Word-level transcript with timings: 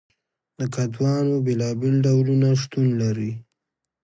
د 0.57 0.59
کدوانو 0.75 1.35
بیلابیل 1.45 1.95
ډولونه 2.05 2.49
شتون 2.61 2.87
لري. 3.01 3.31